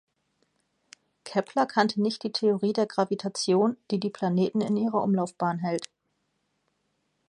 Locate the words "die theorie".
2.23-2.73